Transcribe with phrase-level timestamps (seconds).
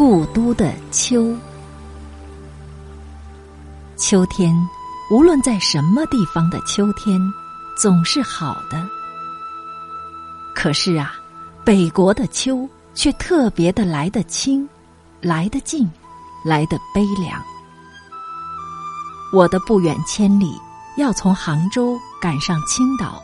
[0.00, 1.36] 故都的秋。
[3.98, 4.50] 秋天，
[5.10, 7.20] 无论在什么地方的秋天，
[7.76, 8.82] 总是好的。
[10.54, 11.16] 可是啊，
[11.66, 14.66] 北国的秋却特别的来得清，
[15.20, 15.86] 来得近，
[16.46, 17.38] 来得悲凉。
[19.34, 20.58] 我的不远千里，
[20.96, 23.22] 要从杭州赶上青岛，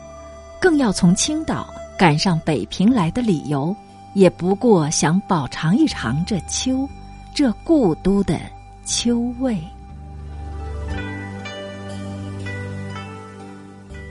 [0.61, 3.75] 更要从青岛赶上北平来的理由。
[4.13, 6.87] 也不过想饱尝一尝这秋，
[7.33, 8.39] 这故都的
[8.83, 9.57] 秋味。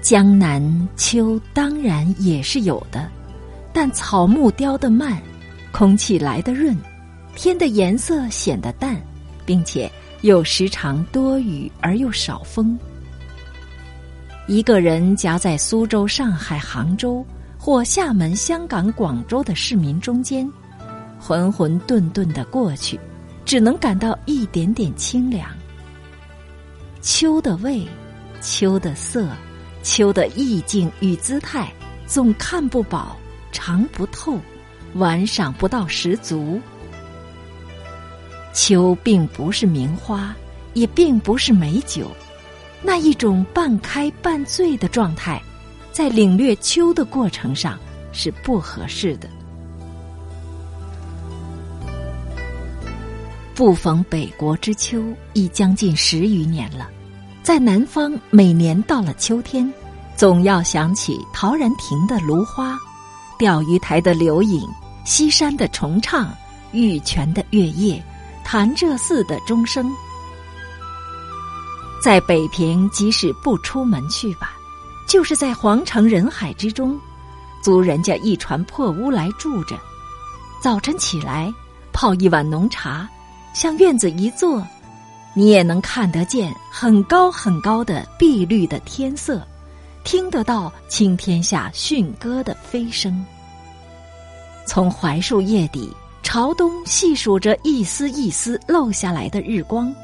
[0.01, 3.09] 江南秋当然也是有的，
[3.73, 5.21] 但草木凋得慢，
[5.73, 6.77] 空气来得润，
[7.35, 8.97] 天的颜色显得淡，
[9.45, 12.79] 并且又时常多雨而又少风。
[14.47, 17.27] 一个人夹在苏州、上海、杭州。
[17.67, 20.49] 或厦门、香港、广州的市民中间，
[21.19, 22.97] 浑浑沌沌的过去，
[23.45, 25.51] 只能感到一点点清凉。
[27.01, 27.85] 秋的味，
[28.41, 29.27] 秋的色，
[29.83, 31.69] 秋的意境与姿态，
[32.07, 33.17] 总看不饱，
[33.51, 34.39] 尝不透，
[34.95, 36.61] 玩赏不到十足。
[38.53, 40.33] 秋并不是名花，
[40.75, 42.13] 也并不是美酒，
[42.81, 45.43] 那一种半开半醉的状态。
[45.97, 47.79] 在领略秋的过程上
[48.13, 49.27] 是不合适的。
[53.55, 56.91] 不逢北国之秋已将近十余年了，
[57.43, 59.73] 在南方每年到了秋天，
[60.15, 62.79] 总要想起陶然亭的芦花，
[63.39, 64.69] 钓鱼台的柳影，
[65.07, 66.31] 西山的重唱，
[66.73, 68.05] 玉泉的月夜，
[68.45, 69.91] 潭柘寺的钟声。
[72.03, 74.56] 在北平，即使不出门去吧。
[75.07, 76.99] 就是在皇城人海之中，
[77.63, 79.79] 租人家一船破屋来住着。
[80.61, 81.53] 早晨起来
[81.93, 83.09] 泡一碗浓茶，
[83.55, 84.67] 向院子一坐，
[85.33, 89.47] 你也能看得见很高很高的碧绿的天色，
[90.03, 93.25] 听得到青天下驯鸽的飞声。
[94.67, 95.95] 从槐树叶底
[96.25, 99.95] 朝东细数着一丝一丝漏下来的日光，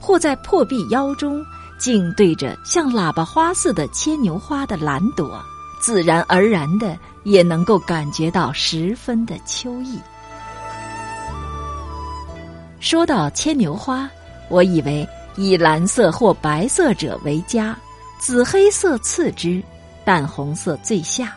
[0.00, 1.40] 或在破壁腰中。
[1.80, 5.42] 竟对着像喇叭花似的牵牛花的蓝朵，
[5.80, 9.98] 自然而然的也能够感觉到十分的秋意。
[12.80, 14.08] 说到牵牛花，
[14.50, 17.74] 我以为以蓝色或白色者为佳，
[18.18, 19.62] 紫黑色次之，
[20.04, 21.34] 淡红色最下，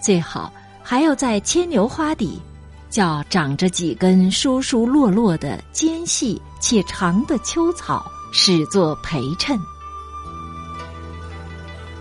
[0.00, 0.50] 最好
[0.82, 2.40] 还要在牵牛花底，
[2.88, 8.10] 叫长着几根疏疏落落的尖细且长的秋草。
[8.32, 9.58] 始作陪衬。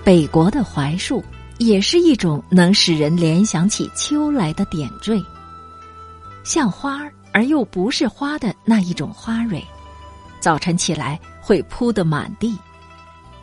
[0.04, 1.24] 北国的槐树
[1.58, 5.24] 也是一种能使人联想起秋来的点缀，
[6.44, 9.64] 像花儿而又不是花的那一种花蕊，
[10.40, 12.56] 早晨起来会铺得满地，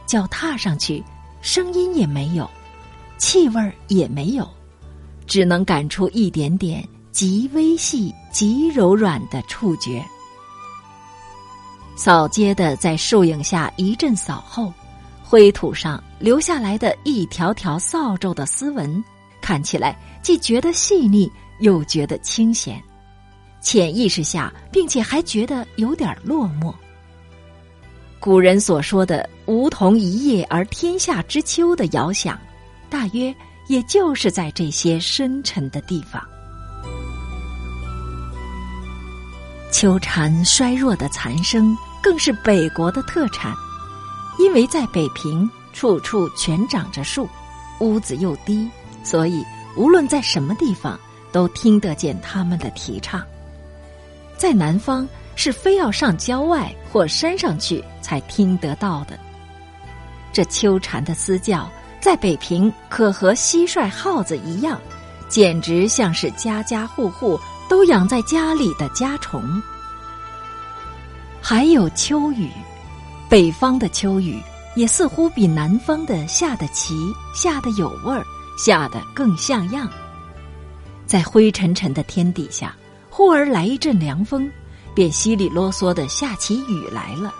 [0.06, 1.02] 脚踏上去，
[1.40, 2.48] 声音也没有，
[3.18, 4.48] 气味也没有，
[5.26, 10.04] 只能感出一点点极微细、极柔软的触觉。
[11.94, 14.72] 扫街的在树影下一阵扫后，
[15.22, 19.02] 灰土上留下来的一条条扫帚的丝纹，
[19.40, 21.30] 看起来既觉得细腻，
[21.60, 22.82] 又觉得清闲。
[23.60, 26.74] 潜意识下，并且还觉得有点落寞。
[28.18, 32.38] 古人所说的“梧桐一叶而天下之秋”的遥想，
[32.88, 33.34] 大约
[33.68, 36.22] 也就是在这些深沉的地方。
[39.72, 43.54] 秋蝉衰弱的残声，更是北国的特产，
[44.38, 47.26] 因为在北平，处处全长着树，
[47.80, 48.68] 屋子又低，
[49.02, 49.42] 所以
[49.74, 51.00] 无论在什么地方，
[51.32, 53.22] 都听得见他们的提倡。
[54.36, 59.18] 在南方，是非要上郊外或山上去才听得到的。
[60.34, 64.78] 这秋蝉的嘶叫，在北平可和蟋蟀、耗子一样，
[65.30, 67.40] 简直像是家家户户。
[67.68, 69.62] 都养在家里的家虫，
[71.40, 72.50] 还有秋雨。
[73.28, 74.38] 北方的秋雨
[74.76, 76.94] 也似乎比南方的下得齐，
[77.34, 78.22] 下得有味儿，
[78.58, 79.88] 下得更像样。
[81.06, 82.76] 在灰沉沉的天底下，
[83.08, 84.50] 忽而来一阵凉风，
[84.94, 87.32] 便稀里啰嗦的下起雨来了。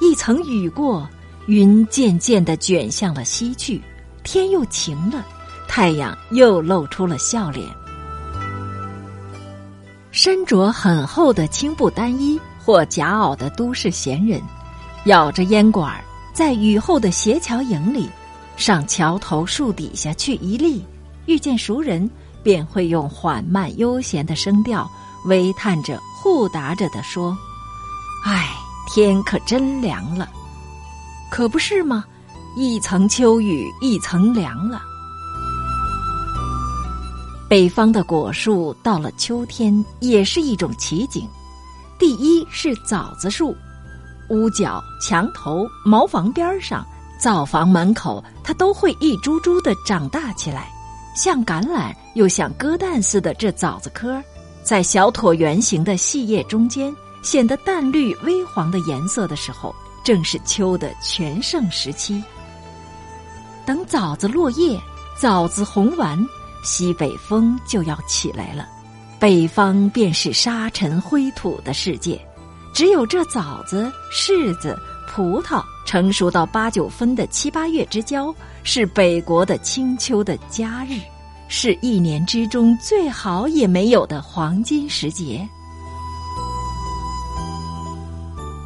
[0.00, 1.06] 一层雨过，
[1.46, 3.82] 云渐渐的卷向了西去，
[4.24, 5.24] 天又晴了，
[5.68, 7.66] 太阳又露出了笑脸。
[10.22, 14.38] 身着很厚的青布单衣或夹袄的都市闲人，
[15.06, 18.06] 咬着烟管儿，在雨后的斜桥影里，
[18.54, 20.84] 上桥头树底下去一立，
[21.24, 22.06] 遇见熟人，
[22.42, 24.86] 便会用缓慢悠闲的声调，
[25.24, 27.34] 微叹着、互答着的说
[28.26, 28.46] ：“唉，
[28.92, 30.28] 天可真凉了，
[31.30, 32.04] 可不是吗？
[32.58, 34.82] 一层秋雨一层凉了。”
[37.50, 41.28] 北方的果树到了秋天也是一种奇景。
[41.98, 43.52] 第一是枣子树，
[44.28, 46.86] 屋角、墙头、茅房边上、
[47.18, 50.70] 灶房门口，它都会一株株的长大起来，
[51.16, 53.34] 像橄榄又像鸽蛋似的。
[53.34, 54.22] 这枣子壳
[54.62, 59.74] 在小椭圆形的细叶中间显得淡绿微黄的颜色的时候，
[60.04, 62.22] 正是秋的全盛时期。
[63.66, 64.80] 等枣子落叶，
[65.18, 66.16] 枣子红完。
[66.62, 68.68] 西北风就要起来了，
[69.18, 72.20] 北方便是沙尘灰土的世界，
[72.72, 74.78] 只有这枣子、柿子、
[75.08, 81.00] 葡萄成熟到八九分的七八月之交，是北国的清秋的佳日，
[81.48, 85.48] 是一年之中最好也没有的黄金时节。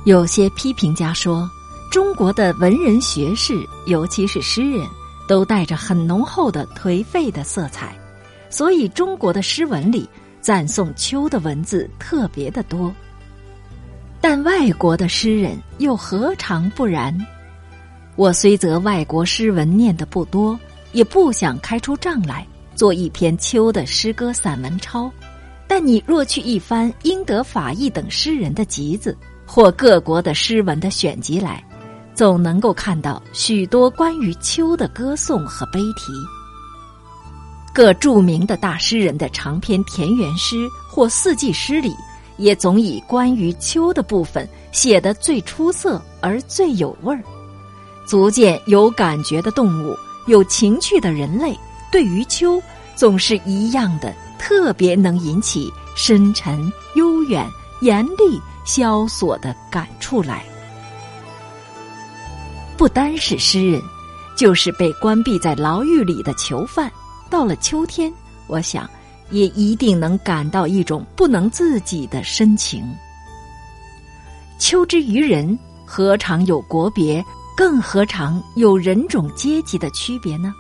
[0.05, 1.49] 有些批评家说，
[1.91, 4.87] 中国的文人学士，尤其是诗人。
[5.29, 7.97] 都带着很浓厚的颓废的色彩，
[8.51, 10.09] 所以中国的诗文里
[10.41, 12.95] 赞颂秋的文字特别的多。
[14.21, 17.15] 但外国的诗人又何尝不然？
[18.17, 20.59] 我虽则外国诗文念的不多，
[20.93, 25.11] 也不想开出账来做一篇秋的诗歌散文抄。
[25.67, 31.63] 但你若去一番英德法意等诗人的集子，或各国的诗文的选集来。
[32.15, 36.13] 总能够看到许多关于秋的歌颂和悲题。
[37.75, 41.93] 各著名的大诗人的长篇田园诗或四季诗里，
[42.37, 47.21] 也总以关于秋的部分写得最出色而最有味儿。
[48.07, 49.97] 足见有感觉的动物、
[50.27, 51.59] 有情趣的人类，
[51.91, 52.63] 对于秋
[52.95, 57.45] 总是一样的，特别能引起深沉、悠远、
[57.81, 60.45] 严厉、萧索的感触来。
[62.77, 63.81] 不单是诗人，
[64.37, 66.91] 就是被关闭在牢狱里的囚犯，
[67.31, 68.13] 到了秋天，
[68.49, 68.89] 我想
[69.31, 72.85] 也一定能感到一种不能自己的深情。
[74.59, 75.57] 秋之于人，
[75.87, 77.25] 何尝有国别，
[77.57, 80.53] 更何尝有人种阶级的区别呢？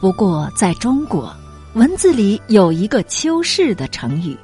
[0.00, 1.34] 不过，在中国
[1.74, 4.36] 文字里有一个“秋逝”的成语，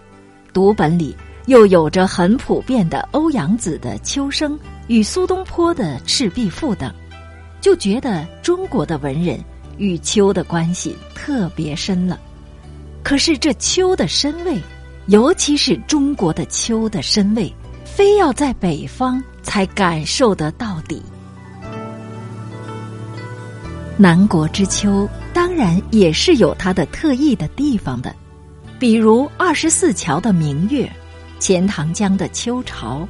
[0.53, 1.15] 读本里。
[1.51, 4.57] 又有着很普遍的欧阳子的《秋声》
[4.87, 6.95] 与苏东坡的《赤壁赋》等，
[7.61, 9.37] 就觉得中国的文人
[9.77, 12.21] 与秋的关系特别深了。
[13.03, 14.61] 可是这秋的深味，
[15.07, 17.53] 尤其是中国的秋的深味，
[17.85, 21.03] 非要在北方才感受得到底。
[23.97, 28.15] 南国之秋当然也是有它的特异的地方的，
[28.79, 30.89] 比如二十四桥的明月。
[31.41, 33.09] 钱塘江的秋潮，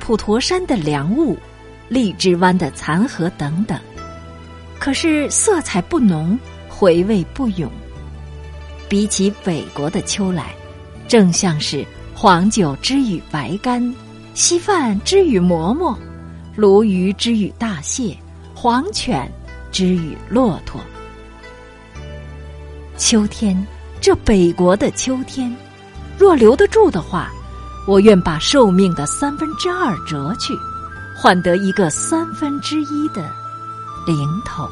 [0.00, 1.38] 普陀山的凉雾，
[1.88, 3.80] 荔枝湾的残荷等等，
[4.78, 6.36] 可是色彩不浓，
[6.68, 7.70] 回味不永。
[8.88, 10.52] 比起北国的秋来，
[11.06, 13.94] 正像是黄酒之与白干，
[14.34, 15.96] 稀饭之与馍馍，
[16.56, 18.16] 鲈鱼之与大蟹，
[18.52, 19.30] 黄犬
[19.70, 20.80] 之与骆驼。
[22.96, 23.64] 秋天，
[24.00, 25.56] 这北国的秋天，
[26.18, 27.30] 若留得住的话。
[27.86, 30.58] 我愿把寿命的三分之二折去，
[31.16, 33.28] 换得一个三分之一的
[34.06, 34.68] 零头。